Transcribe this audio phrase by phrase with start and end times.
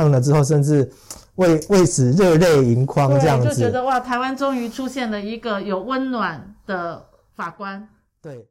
[0.00, 0.88] 看了之后，甚至
[1.36, 7.88] 为为此热泪盈眶这样子，就觉得哇，台湾终于出现了一个有温暖的法官。
[8.22, 8.46] 对。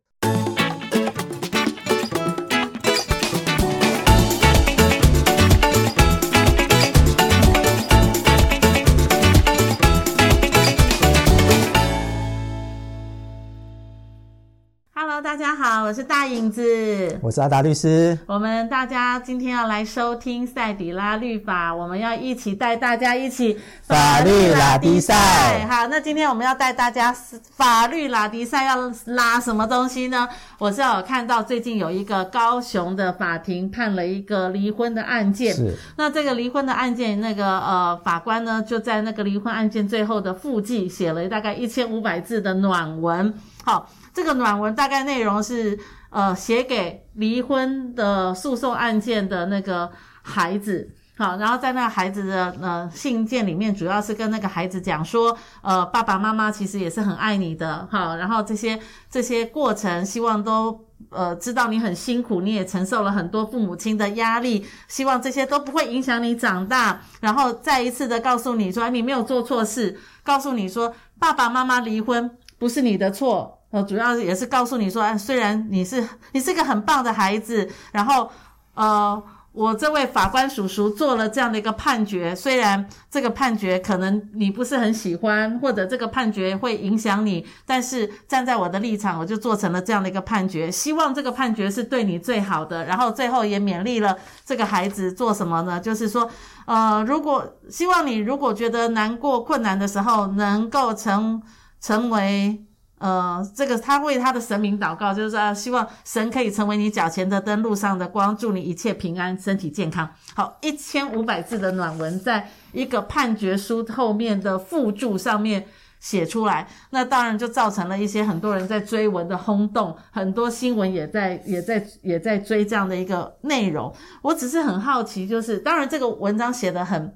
[15.38, 18.18] 家好，我是大影子，我是阿达律师。
[18.26, 25.68] 我们大家今天要来收听赛底拉律法，我们要一起带大家一起法律拉迪赛。
[25.70, 27.14] 好，那今天我们要带大家
[27.56, 30.28] 法律拉迪赛要拉什么东西呢？
[30.58, 35.76] 我是有看到最近有一个高雄的法庭判了一个离婚的案件，是。
[35.98, 43.32] 那这个离婚的案件，那个呃法官呢就在那个离婚案件最后的附记写了大概一千五百字的暖文，
[43.64, 43.88] 好。
[44.18, 45.78] 这个暖文大概内容是，
[46.10, 49.92] 呃，写给离婚的诉讼案件的那个
[50.24, 73.54] 孩子，好，然后在那个孩子的呃信件里面，主要是跟那个孩子讲说，呃，爸爸妈妈其实也是很爱你的，好，然后这些这些过程，希望都呃知道你很辛苦，你也承受了很多父母亲的压力，希望这些都不会影响你长大，然后再一次的告诉你说，你没有做错事，告诉你说，爸爸妈妈离婚不是你的错。
[73.70, 78.32] 呃，主要也是告诉你说，哎，虽然你是你是个很棒的孩子，然后，
[78.76, 94.16] 呃，我这位法官叔叔做了这样的一个判决，虽然这个判决可能你不是很喜欢，或者这个判决会影响你，但是站在我的立场，我就做成了这样的一个判决，希望这个判决是对你最好的，然后最后也勉励了
[94.46, 95.78] 这个孩子做什么呢？
[95.78, 96.30] 就是说，
[96.66, 101.42] 呃，如果希望你如果觉得难过困难的时候，能够成
[101.82, 102.64] 成为。
[103.00, 110.10] 呃，这个他为他的神明祷告，就是说希望神可以成为你脚前的灯，路上的光，祝你一切平安，身体健康。
[110.34, 115.68] 好，一千五百字的暖文，在一个判决书后面的附注上面
[116.00, 123.94] 写出来，那当然就造成了一些很多人在追文的轰动，很多新闻也在也在也在追这样的一个内容。
[124.24, 127.16] 我只是很好奇，就是当然这个文章写得很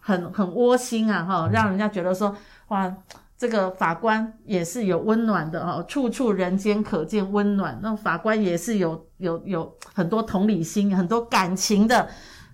[0.00, 2.36] 很很窝心啊，哈，让人家觉得说
[2.68, 2.92] 哇。
[3.40, 7.80] 这个法官也是有温暖的哦，处处人间可见温暖。
[7.82, 12.06] 那法官也是有有有很多同理心、很多感情的。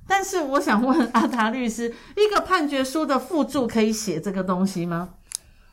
[0.06, 5.08] 但是我想问阿达律师，一个判决书的附注可以写这个东西吗？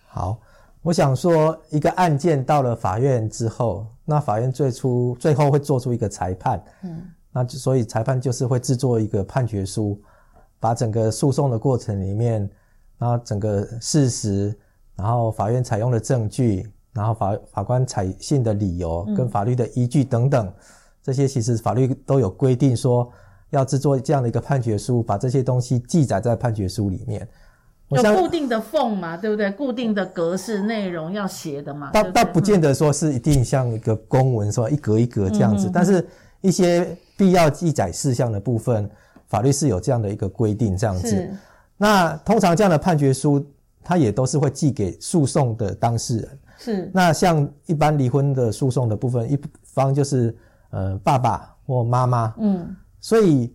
[0.08, 0.40] 好，
[0.82, 10.02] 我想说，一个案件到了法院之后，那法院最初最后会做出一个裁判，嗯，那所以裁判就是会制作一个判决书，
[10.60, 12.50] 把整个诉讼的过程里面，
[12.98, 14.58] 然后整个事实。
[14.96, 20.54] 然后法院采用的证据，然后法法官采信的理由跟法律的依据等等，嗯、
[21.02, 23.12] 这些其实法律都有规定说
[23.50, 27.28] 要制作这样的一个判决书，把这些东西记载在判决书里面。
[27.90, 29.52] 有固定的缝嘛，对不对？
[29.52, 31.90] 固定的格式内容要写的嘛。
[31.92, 36.08] 倒倒不见得说是一定像一个公文说一格一格这样子，嗯、但是
[36.42, 38.90] 一些必要记载事项的部分，
[39.28, 41.30] 法律是有这样的一个规定这样子。
[41.78, 43.44] 那通常这样的判决书。
[43.84, 46.40] 他也都是会寄给诉讼的当事人。
[46.58, 46.92] 是。
[46.94, 50.36] 那像一般离婚的诉讼的部分，一方就是
[50.70, 52.34] 呃爸爸或妈妈。
[52.40, 52.76] 嗯。
[53.00, 53.54] 所以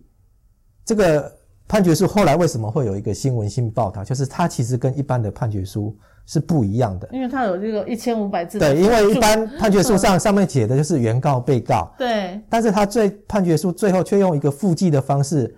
[0.85, 1.31] 这个
[1.67, 4.03] 判决书后来为什么会有一个新闻性报道？
[4.03, 5.95] 就是它其实跟一般的判决书
[6.25, 7.09] 是不一样的。
[7.11, 8.73] 因为它有这个一千五百字的。
[8.73, 11.91] 对，因为一般判决书上上面写的就是原告、被告。
[11.97, 12.39] 对。
[12.49, 15.55] 但是他最判决书最后却用一个附记的方式，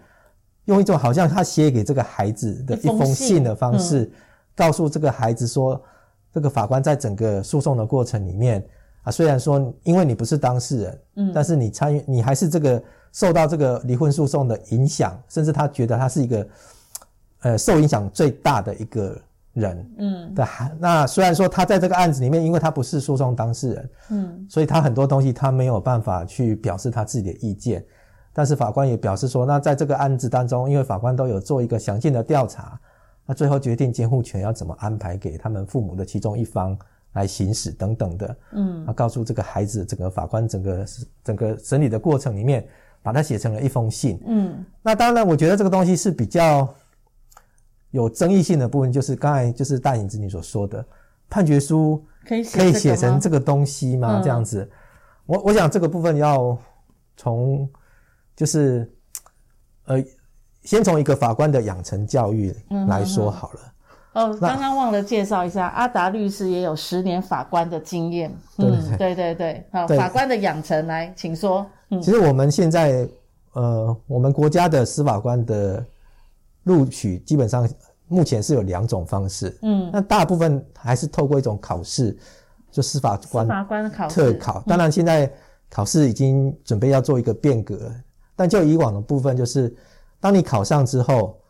[0.66, 4.10] 用一种好像他写给这个孩子的一封信的方式。
[4.62, 5.82] 告诉这个孩子说，
[6.32, 8.64] 这个法官在整个诉讼的过程里面
[9.02, 16.48] 啊，虽然说因为你不是当事人，嗯，但是你参与，你还是这个受到这个离婚诉讼的影响，甚至他觉得他是一个
[17.42, 19.20] 呃受影响最大的一个
[19.54, 20.72] 人，嗯，的孩。
[20.80, 27.84] 那虽然说他在这个案子里面，因为他不是诉讼当事人，嗯，所以他很多东西他没有办法去表示他自己的意见，
[28.32, 32.80] 但是法官也表示说，那在这个案子当中，因为法官都有做一个详尽的调查。
[33.32, 36.78] 那最后决定监护权要怎么安排给他们父母的其中一方
[37.14, 40.86] 来行使等等的，嗯，啊，告诉这个孩子，整个法官整个
[41.24, 42.68] 整个审理的过程里面，
[43.02, 46.68] 把它写成了一封信，嗯，那当然，我觉得这个东西是比较
[47.92, 50.86] 有争议性的部分，就是刚才就是大影子你所说的
[51.30, 54.20] 判决书可以可以写成这个东西吗？
[54.22, 54.70] 这样子，
[55.26, 56.58] 我我想这个部分要
[57.16, 57.70] 从
[58.36, 58.94] 就是
[59.86, 60.04] 呃。
[60.64, 62.56] 先从一个法官的养成教育
[62.88, 63.60] 来说好了。
[64.14, 68.30] 哦，刚刚忘了介绍一下，阿达律师也有十年法官的经验。
[68.58, 69.16] 嗯，对。
[69.16, 69.98] 对对，好，对。
[69.98, 71.66] 法官的养成来，请说。
[71.90, 73.08] 嗯、其实我们现在，
[73.54, 75.86] 呃，我们国家的司法官的
[76.64, 77.68] 录取基本上
[78.10, 82.18] 目前是有两种方式，嗯，那大部分还是透过一种考试，
[82.70, 84.16] 就司法官司法官考试。
[84.16, 84.62] 特考。
[84.68, 85.32] 当然现在
[85.70, 88.04] 考试已经准备要做一个变革，嗯、
[88.36, 89.74] 但就以往的部分，就是
[90.22, 91.42] 当你考上之后，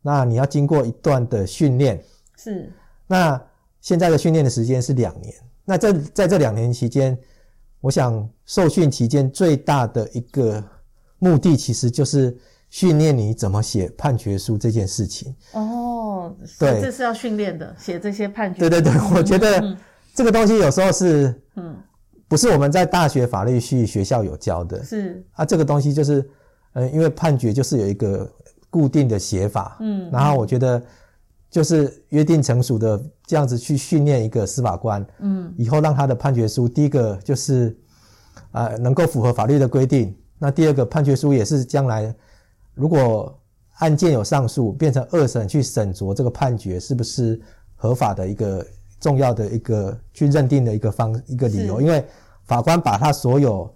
[0.00, 2.00] 那你要经过一段的训练，
[2.36, 2.72] 是。
[3.08, 3.42] 那
[3.80, 5.34] 现在的训练的时间是两年，
[5.64, 7.18] 那在在这两年期间，
[7.80, 10.62] 我想受训期间最大的一个
[11.18, 12.38] 目的，其实就是。
[12.72, 15.34] 训练你怎么写判决书这件事情。
[15.54, 18.70] 哦，对，这是要训练的，写这些判决书。
[18.70, 19.76] 对对对，我觉得
[20.14, 21.76] 这个东西有时候是，嗯，
[22.28, 25.20] 不是我们在大学法律系学校有教的，是。
[25.32, 26.30] 啊，这个东西就是，
[26.72, 28.30] 嗯，因为判决就是有一个
[28.68, 30.82] 固定的写法，嗯，然后我觉得
[31.50, 37.76] 就是约定成熟的这样子去训练一个司法官，嗯，以后让他的判决书，第一个就是
[38.52, 42.14] 啊，能够符合法律的规定，那第二个判决书也是将来。
[42.74, 43.36] 如果
[43.78, 47.38] 案件有上诉，变成二审去审酌这个判决是不是
[47.74, 48.64] 合法的一个
[49.00, 52.04] 重要的一个去认定的一个方一个理由，因为
[52.44, 53.74] 法官把他所有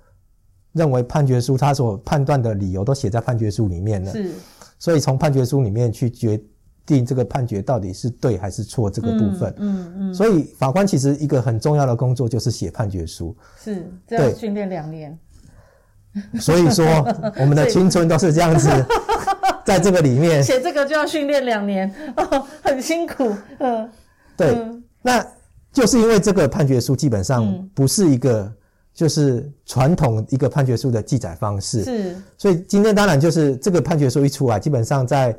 [0.74, 4.30] 认为判决书他所判断的理由都写在判决书里面了，是，
[4.78, 6.38] 所以从判决书里面去决
[6.84, 15.18] 定这个判决到底是对还是错这个部分，嗯嗯，嗯，所以法官其实一个很重要的工作就是写判决书，是，这样训练两年。
[16.38, 16.86] 所以说，
[17.40, 18.68] 我们的青春都是这样子，
[19.66, 20.40] 在这个里面。
[20.40, 23.34] 写这个就要训练两年，哦， 很辛苦。
[23.58, 23.90] 嗯，
[24.36, 24.56] 对，
[25.02, 25.26] 那
[25.72, 28.52] 就是因为这个判决书基本上不是一个
[28.94, 32.16] 就是传统一个判决书的记载方式，是。
[32.38, 35.36] 所以今天当然就是这个判决书一出来，基本上在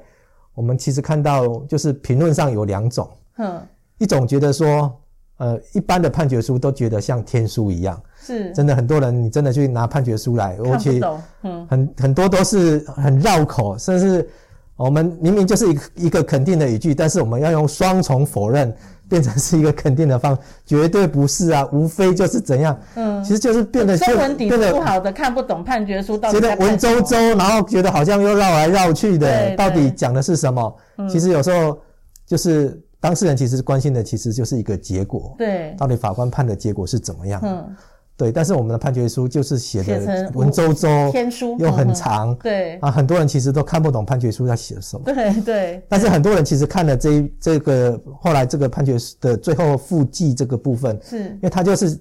[0.53, 3.61] 我们其实看到就是评论上有两种，嗯，
[3.97, 4.93] 一种觉得说，
[5.37, 8.01] 呃，一般的判决书都觉得像天书一样。
[8.21, 10.99] 是，真的很多人，你真的去拿判决书来，而且
[11.43, 14.27] 嗯，很很多都是很绕口，甚至
[14.75, 18.75] 我们明明就是一个一个肯定的语句，但是我们要用双重否认，
[19.07, 30.75] 变成是一个肯定的方，绝对不是啊，无非就是怎样，嗯，其实就是变得中文底子不好的看不懂判决书到底，觉得文绉绉，然后觉得好像又绕来绕去的，到底讲的是什么？
[31.09, 31.77] 其实有时候
[32.25, 37.41] 就是当事人其实关心的其实就是一个结果，对，到底法官判的结果是怎么样？
[37.43, 37.75] 嗯。
[38.17, 45.03] 对，但是我们的判决书就是写的文绉绉，天书又很长，对啊，很多人其实都看不懂判决书在写什么。
[45.03, 45.83] 对对。
[45.89, 51.99] 但是很多人其实看了这一这个后来这个判决书的最后附记这个部分，是，因为他就是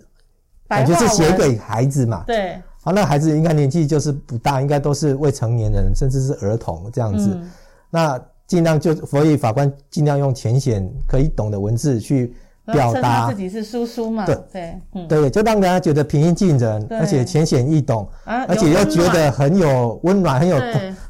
[0.68, 2.52] 感觉是写给孩子嘛，对。
[2.84, 7.30] 啊，那孩子应该年纪就是不大，应该都是未成年人，甚至是儿童这样子。
[7.32, 7.50] 嗯、
[7.90, 12.36] 那尽量就所以法官尽量用浅显可以懂的文字去。
[12.66, 14.24] 表达自己是叔叔嘛？
[14.24, 20.56] 对对，嗯，对，就让大家觉得平易近人，而且浅显易懂，啊，而且又觉得很有温暖，很有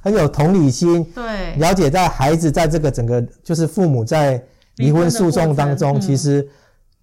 [0.01, 4.43] 很有同理心，对，了解在孩子在这个整个就是父母在
[4.77, 6.45] 离婚诉讼当中，其实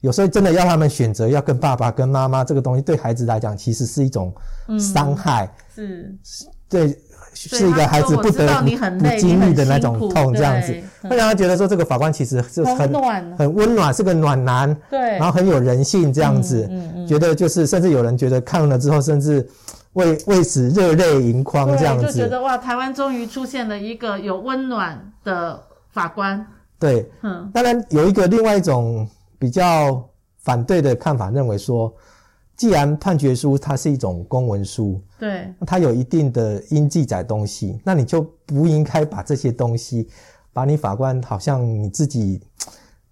[0.01, 4.33] 有时候真的要他们选择要跟爸爸跟妈妈这个东西，对孩子来讲其实是一种
[4.77, 6.13] 伤害，是，
[6.67, 6.97] 对。
[7.49, 10.75] 是一个孩子不得不经历的那种痛，这样子。
[11.09, 12.93] 会让他觉得说，这个法官其实是很
[13.35, 16.69] 很温暖，是个暖男，对，然后很有人性这样子，
[17.07, 19.47] 觉得就是甚至有人觉得看了之后，甚至
[19.93, 25.59] 为为此热泪盈眶这样子，就觉得哇，台湾终于出现了一个有温暖的
[25.91, 26.45] 法官。
[26.79, 29.07] 对，嗯，当然有一个另外一种
[29.39, 30.07] 比较
[30.43, 31.91] 反对的看法，认为说。
[32.61, 40.07] 既然判决书它是一种公文书，对，它有一定的应记载东西，那你就不应该把这些东西，
[40.53, 42.39] 把你法官好像你自己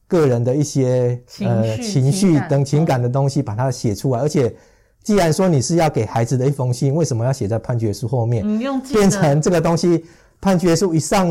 [0.08, 4.20] 个人的一些呃情绪等情感的东西把它写出来。
[4.20, 4.56] 而且，
[5.01, 8.48] 既然说你是要给孩子的一封信，为什么要写在判决书后面？
[8.48, 10.06] 你用变成这个东西，
[10.39, 11.27] 判决书一上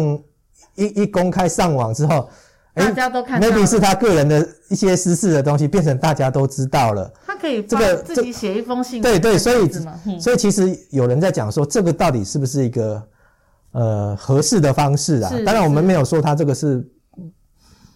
[0.75, 2.29] 一一公开上网之后。
[2.75, 7.11] 大家都看到，maybe 是他个人的一些私事的东西，变成大家都知道了。
[7.27, 9.71] 他可以这个自己写一封信，对对，所以
[10.21, 13.03] 所以其实有人在讲说，这个到底是不是一个
[13.73, 15.33] 呃合适的方式啊？
[15.47, 16.87] 当然我们没有说他这个是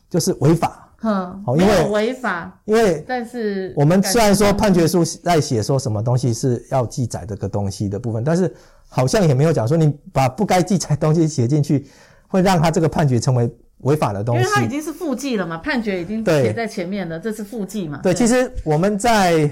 [0.08, 8.54] 就是违法，嗯，因为违法，因为但是我们虽然说判决书在写说什么东西是要记载这个东西的部分，但是
[8.88, 11.86] 好像也没有讲说你把不该记载东西写进去，
[12.28, 13.54] 会让他这个判决成为。
[13.82, 18.00] 违法的东西，因为它已经是附记了嘛，判决已经写在前面了，这是附记嘛。
[18.02, 19.48] 对，其实我们在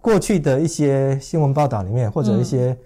[0.00, 2.76] 过去的一些新闻报道里面，或者一些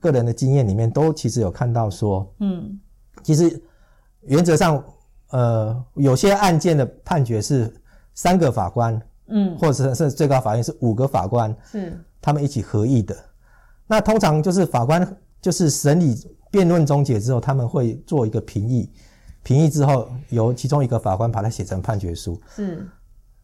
[0.00, 2.78] 个人的经验里面，都其实有看到说，嗯，
[3.22, 3.60] 其实
[4.22, 4.82] 原则上，
[5.30, 7.72] 呃，有些案件的判决是
[8.14, 13.16] 三个法官，嗯，或者是最高法院是五个法官，是他们一起合议的。
[13.86, 16.16] 那通常就是法官就是审理
[16.50, 18.90] 辩论终结之后，他们会做一个评议。
[19.46, 22.36] 评议之后，由其中一个法官把它写成判决书。
[22.56, 22.84] 是，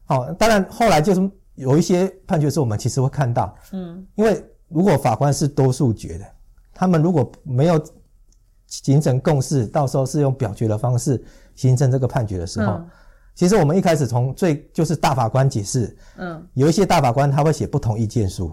[0.09, 6.25] 哦，当然后来就是有一些判决书，我们其实会看到，嗯，因为如果法官是多数决的，
[6.75, 7.81] 他们如果没有
[8.67, 11.23] 形成共识，到时候是用表决的方式
[11.55, 12.91] 形成这个判决的时候，嗯、
[13.37, 18.53] 其实我们一开始从最就是大法官解释，嗯，有一些大法官他会写不同意见书，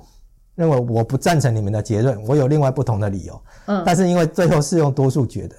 [0.53, 5.56] 认为我不赞成你们的结论，我有另外不同的理由，嗯，但是因为最后是用多数决的。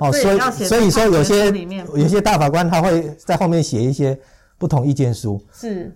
[0.00, 1.50] 哦，所以所以说有些
[1.94, 4.18] 有些大法官他会在后面写一些
[4.56, 5.94] 不同意见书，是，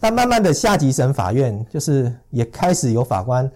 [0.00, 3.50] 但慢慢的下级审法院就是也开始有法官，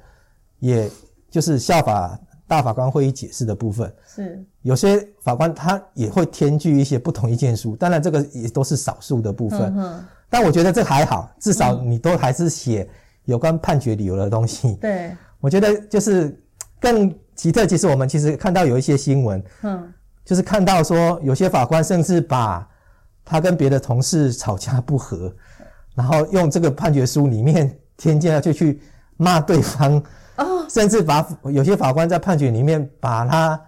[0.59, 0.91] 也
[1.31, 12.88] 就是效法大法官会议解释的部分，是，有些法官他也会添具一些不同意见书，当然这个也都是少数的部分，嗯，但我觉得这还好，至少你都还是写
[13.25, 16.38] 有关判决理由的东西，对，我觉得就是
[16.81, 17.15] 更。
[17.37, 19.93] 奇特，其实我们其实看到有一些新闻，嗯，
[20.25, 22.66] 就是看到说有些法官甚至把
[23.25, 25.33] 他跟别的同事吵架不和，
[25.95, 28.81] 然后用这个判决书里面添加就去
[29.16, 30.02] 骂对方，
[30.37, 33.61] 哦，甚至把有些法官在判决里面把他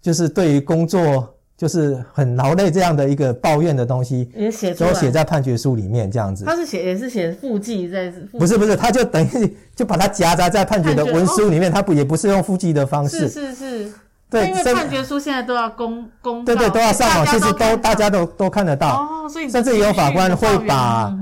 [0.00, 1.36] 就是对于工作。
[1.60, 6.42] 就是很劳累这样的一个抱怨的东西，也写都写在判决书里面这样子。
[6.46, 13.28] 他是写也是写附记在不是不是，他就等于就把它夹杂在判决的文书里面，他不也不是用附记的方式。
[13.28, 13.92] 是是是，
[14.30, 19.02] 对，因为判决书现在都要公公，对对，都要上网，其实都大家都都看得到。
[19.02, 21.14] 哦，所以甚至也有法官会把，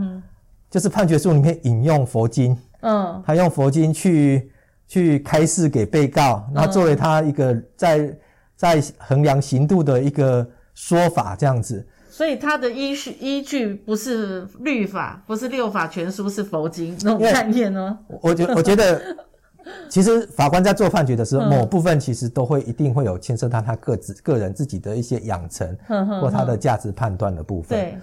[0.70, 4.52] 就是判决书里面引用佛经，嗯，他用佛经去
[4.86, 8.16] 去开示给被告，然后作为他一个在。
[8.58, 17.96] 在衡量刑度的一个说法，这样子，所以它的依据依据不是律法，不是六法全书，是佛经那种概念呢？
[18.20, 19.00] 我觉 我觉得，
[19.88, 25.78] 其实法官在做判决的时候，某部分其实都会一定会有牵涉到他个自个人自己的一些养成，
[26.20, 27.78] 或他的价值判断的部分。
[27.78, 27.96] 对，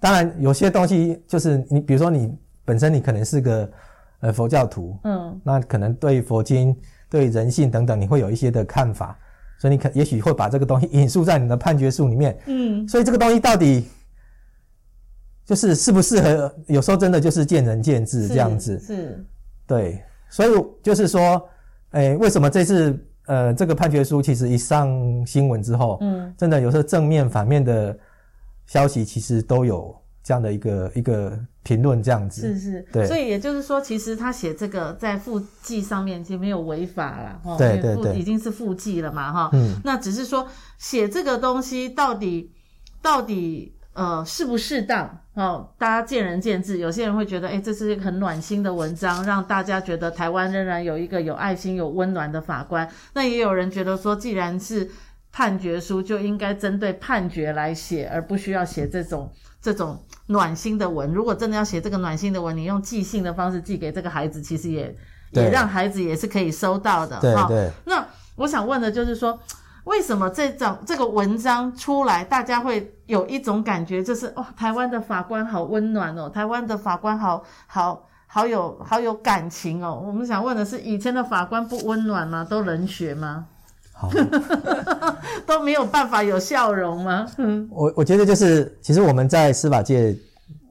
[0.00, 3.70] 当然有些东西就是你，比如说你本身你可能是个
[4.18, 6.76] 呃佛教徒，嗯，那可能对佛经、
[7.08, 9.16] 对人性等等，你会有一些的看法。
[9.62, 13.86] 所以你可也许会把这个东西引述在你的判决书里面，嗯，所以这个东西到底
[15.44, 19.24] 就是适不适合，有时候真的就是见仁见智这样子，是，是。
[19.64, 20.48] 对，所以
[20.82, 21.48] 就是说，
[21.90, 24.90] 哎、欸，为什么这次呃这个判决书其实一上
[25.24, 27.96] 新闻之后，嗯，真的有时候正面反面的
[28.66, 29.96] 消息其实都有。
[30.22, 32.42] 这样的一个一个评论，这样子。
[32.42, 40.46] 是是，对，所以也就是说，其实他写这个在附记上面就没有违法了，哈，对对对，已经是附记了嘛，哈，嗯，那只是说
[40.78, 42.52] 写这个东西到底
[43.00, 54.88] 到底呃适不适当，哦，大家见仁见智，有些人会觉得，诶，这是一个很暖心的文章，让大家觉得台湾仍然有一个有爱心、有温暖的法官，那也有人觉得说，既然是
[55.32, 59.30] 判决书，就应该针对判决来写，而不需要写这种。
[59.62, 59.96] 这种
[60.26, 64.92] 暖心的文，如果真的要写这个暖心的文，你用寄信的方式寄给这个孩子，其实也
[65.30, 67.16] 也让孩子也是可以收到的。
[67.20, 67.70] 对对。
[67.84, 69.38] 那我想问的就是说，
[69.84, 80.02] 为什么这种这个文章出来，大家会有一种感觉，就是哦，台湾的法官好温暖哦，台湾的法官好好好有好有感情哦。
[80.04, 82.44] 我们想问的是，以前的法官不温暖吗？
[82.44, 83.46] 都冷血吗？
[84.02, 84.10] 好
[85.46, 87.26] 都没有办法有笑容吗？
[87.38, 90.16] 嗯 我我觉得就是，其实我们在司法界，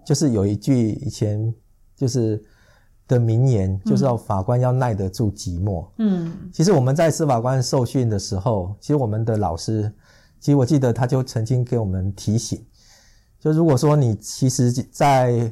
[0.06, 1.54] 就是有一句以前
[1.96, 2.44] 就是
[3.08, 5.88] 的名言，就是要法官要耐得住寂寞。
[5.98, 9.90] 嗯，其实我们在司法官受训的时候，其实我们的老师，
[10.40, 12.62] 其实我记得他就曾经给我们提醒，
[13.40, 15.50] 就如果说你其实，在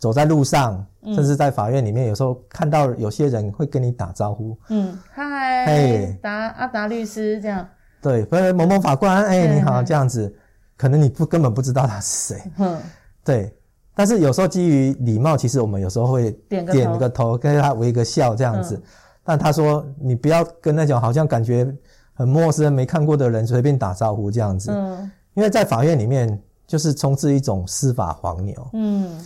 [0.00, 7.68] 走在路上，甚至在法院里面，有时候看到有些人会跟你打招呼，嗯，嗨，嘿，达阿达律师这样，
[8.00, 10.34] 对，或者某某法官，哎、欸，你好，这样子，
[10.74, 12.80] 可能你不根本不知道他是谁，嗯，
[13.22, 13.54] 对，
[13.94, 18.82] 但是有时候基于礼貌，其实我们有时候会点个头，点个头跟他微个笑这样子，嗯、
[19.22, 21.70] 但他说你不要跟那种好像感觉
[22.14, 29.20] 很陌生、没看过的人随便打招呼这样子，嗯，因为在法院里面就是充斥一种司法黄牛，嗯。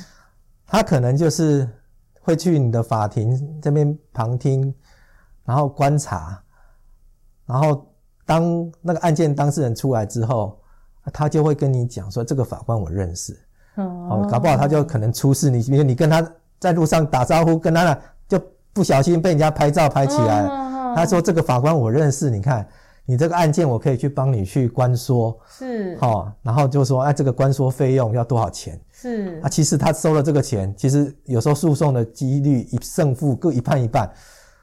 [0.66, 1.68] 他可能就是
[2.20, 4.74] 会去你的法庭这边旁听，
[5.44, 6.42] 然后观察，
[7.46, 7.86] 然后
[8.24, 10.58] 当那个案件当事人出来之后，
[11.12, 13.38] 他就会跟你讲说：“这个法官我认识。”
[13.76, 15.50] 哦，搞不好他就可能出事。
[15.50, 16.26] 你比如你跟他
[16.58, 18.40] 在路上打招呼，跟他呢就
[18.72, 20.94] 不小心被人家拍照拍起来了。
[20.96, 22.66] 他说：“这个法官我认识。”你看。
[23.06, 28.80] 你这个案件，我可以去帮你去关说，是，好，然后就说，哎，这个关说费用要多少钱？
[29.04, 34.10] 是，啊，其实他收了这个钱，其实有时候诉讼的几率一胜负各一半一半，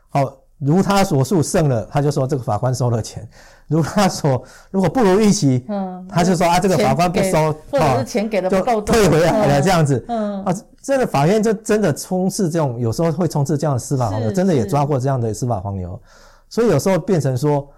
[0.10, 3.22] 好，如他所述胜了，他就说这个法官收了钱；
[3.68, 10.04] 如他所如果不如预期，嗯，他就说啊，这个法官不收，或者是钱给的不够多，退回来了这样子。
[10.08, 10.44] 嗯。
[10.44, 16.02] 啊，真的法院就真的充斥这种，有时候会充斥这样的司法黄牛，真的也抓过这样的司法黄牛。
[16.50, 17.70] 所以有时候变成说，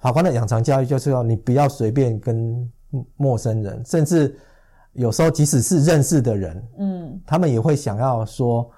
[0.00, 2.68] 法官的养成教育就是要你不要随便跟
[3.16, 4.36] 陌生人，甚至
[4.98, 8.70] 有时候即使是认识的人，嗯，他们也会想要说，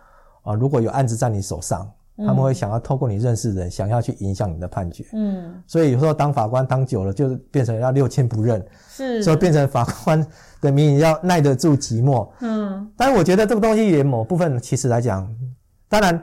[0.42, 1.90] 啊，如果有案子在你手上。
[2.22, 5.06] 他们会想要透过你认识的人，想要去影响你的判决。
[5.14, 10.26] 嗯，所以有时候当法官当久了，就是变成要六亲不认，是，所以变成法官
[10.60, 12.28] 的名义要耐得住寂寞。
[12.40, 15.34] 嗯，但是我觉得这个东西也某部分其实来讲，
[15.88, 16.22] 当然，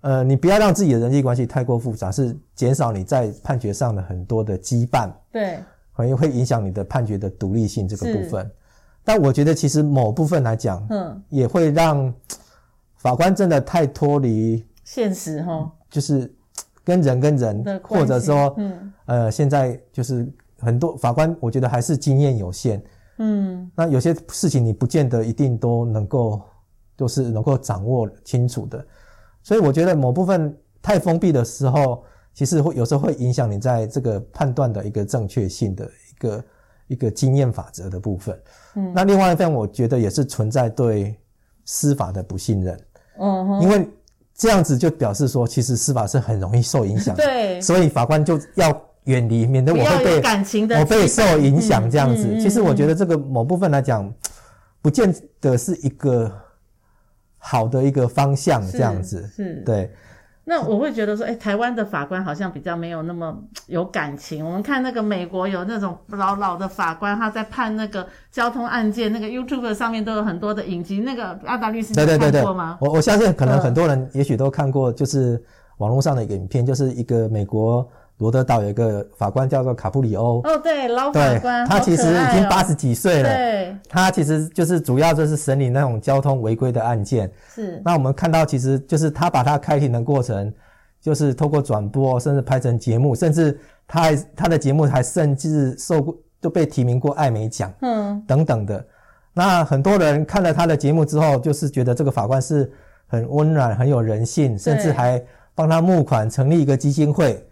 [0.00, 5.08] 呃，你不要让自己的人际关系太过复杂，是减少你在判决上的很多的羁绊。
[5.30, 5.60] 对，
[5.94, 8.50] 可能会影响你的判决的独立性这个部分。
[9.08, 12.12] 但我觉得其实某部分来讲，嗯，也会让
[12.96, 14.62] 法官真的太脱离。
[14.84, 16.30] 现实哈，就是
[16.84, 22.82] 跟人跟人，或者说，嗯，呃，现在就是很多法官，我觉得还是经验有限，
[23.16, 26.42] 嗯，那有些事情你不见得一定都能够，
[26.94, 28.86] 都是能够掌握清楚的，
[29.42, 36.44] 所以我觉得某部分太封闭的时候，其实会有时候会影响你在这个判断的一个正确性的一个
[36.88, 38.38] 一个经验法则的部分，
[38.74, 41.16] 嗯，那另外一份，我觉得也是存在对
[41.64, 42.80] 司法的不信任，
[43.20, 43.88] 嗯，因为。
[44.40, 52.22] 这样子就表示说，其实司法是很容易受影响的，对，所以法官就要远离，免得我会被感情的，我被受影响这样子。
[52.22, 54.14] 嗯嗯嗯、其实我觉得这个某部分来讲，
[54.80, 56.32] 不见得是一个
[57.36, 59.28] 好的一个方向，这样子。
[59.34, 59.62] 是，是。
[59.62, 59.92] 对。
[60.48, 63.36] 那我会觉得说，哎，台湾的法官好像比较没有那么
[63.68, 64.42] 有感情。
[64.42, 71.00] 我们看那个美国有那种老老的法官，他在判那个交通案件，那个 YouTube 上面都有很多的影集。
[71.00, 72.78] 那个阿达律师，你看过吗？
[72.80, 75.38] 我我相信可能很多人也许都看过，就是
[75.76, 77.86] 网络上的一个影片，就是一个美国。
[78.18, 87.30] 罗德岛有一个法官叫做卡布里欧，哦，对，老法官，他其实已经八十几岁了，对，他其实就是主要就是审理那种交通违规的案件。
[87.54, 90.52] 是，那我们看到其实就是他把他开庭的过程，
[91.00, 98.84] 就是透过转播，甚至拍成节目，甚至他还他的节目还甚至受过都被提名过艾美奖，嗯，等等的。
[99.32, 102.68] 那很多人看了他的节目之后，就是觉得这个法官是
[103.06, 105.22] 很温暖、很有人性，甚至还
[105.54, 107.44] 帮他募款成立一个基金会。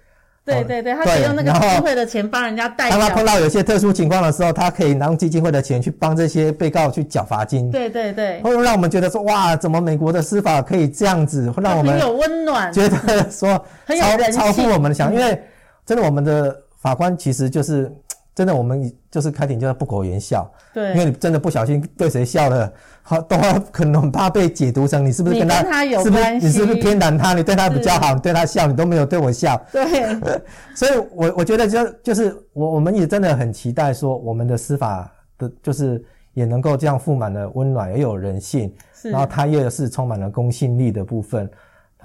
[0.47, 2.97] 对对对，他可以用那个基金会的钱帮人家代缴。
[2.97, 7.71] 当他碰到有些特殊情况的时候，他可以拿基金会的钱去帮这些被告去缴罚金。
[7.71, 11.51] 对对对，会让我们觉得说，哇，怎么美国的司法可以这样子？
[11.51, 15.39] 会让我们很有温暖，觉得说超超乎我们的想，因为
[15.85, 17.93] 真的我们的法官其实就是。
[18.37, 22.71] 真的，我们就是开庭就是不苟言笑，对，因为你真的不小心对谁笑了，
[23.01, 23.35] 好，都
[23.73, 27.33] 可能很怕被解读成你是不是跟他，有关系，你是不是偏袒他？
[27.33, 29.59] 你对他比较好，你对他笑，你都没有对我笑。
[29.73, 29.83] 对，
[30.77, 41.51] 所以我我觉得就就是我我们也真的很期待说我们的司法的，就是也能够这样富满了温暖，也有人性，是然后他又是充满了公信力的部分。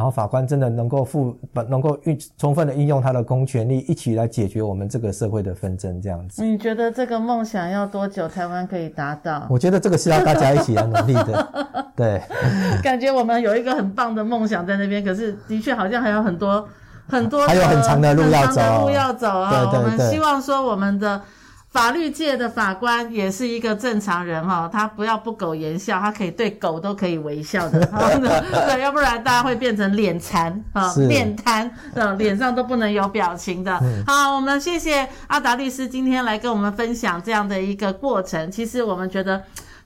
[0.02, 1.38] 然后法官真的能够负
[1.70, 6.44] 能够运充分的运用他的公权力，一起来解决我们这个社会的纷争，这样子。
[6.44, 9.46] 你觉得这个梦想要多久台湾可以达到？
[9.48, 11.48] 我觉得这个是要大家一起来努力的。
[11.96, 12.20] 对，
[12.82, 16.68] 感觉我们有一个很棒的梦想在那边，可是的确好像还有很多
[17.08, 19.52] 很多还有很长的路要走，路要走啊！
[19.52, 21.22] 对对对，我们希望说我们的。
[21.72, 27.80] 法律界的法官也是一个正常人哈，他不要不苟言笑，他可以对狗都可以微笑的，
[28.68, 33.82] 对，要不然大家会变成脸残啊，面瘫，嗯，脸上都不能有表情的。
[34.06, 38.52] 好，我们谢谢阿达律师今天来跟我们分享这样的一个过程。
[38.52, 39.42] 其实我们觉得。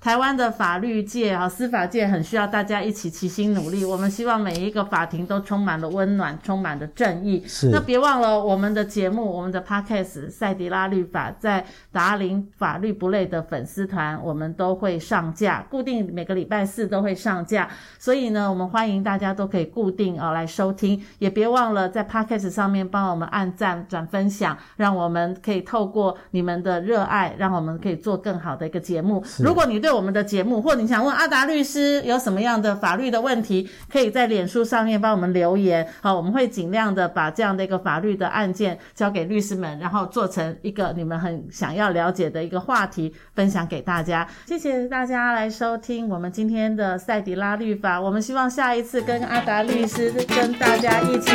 [0.05, 3.83] 台湾的法律界啊，司法界很需要大家一起齐心努力。
[3.83, 7.43] 我们希望每一个法庭都充满了温暖，充满了正义。
[7.47, 7.71] 是。
[7.71, 17.67] 那别忘了我们的节目，我们的 Podcast 赛迪拉律法在达林法律不累的粉丝团，我们都会上架，固定每个礼拜四都会上架。
[17.97, 21.01] 所以呢，我们欢迎大家都可以固定啊来收听。
[21.17, 29.23] 也别忘了在 Podcast 上面帮我们按赞、转分享，让我们可以透过你们的热爱，让我们可以做更好的一个节目。
[29.39, 35.87] 如果你对我们的节目，或你想问阿达律师有什么样的法律的问题，可以在脸书上面帮我们留言。
[36.01, 44.27] 好，我们会尽量的把这样的一个法律的案件交给律师们，然后做成一个你们很想要了解的一个话题，分享给大家。
[44.45, 47.99] 谢谢大家来收听我们今天的赛迪拉律法。
[47.99, 51.31] 我们希望下一次跟阿达律师跟大家一起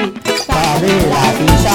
[0.46, 1.70] 法律拉比赛。